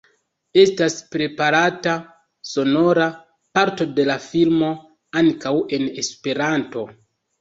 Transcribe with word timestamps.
Estas 0.59 0.95
preparata 1.15 1.93
sonora 2.53 3.07
parto 3.59 3.87
de 3.99 4.07
la 4.13 4.17
filmo 4.27 4.73
ankaŭ 5.23 5.55
en 5.79 5.87
Esperanto. 6.05 6.89